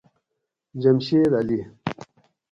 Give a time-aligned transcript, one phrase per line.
[0.81, 1.59] جمشید علی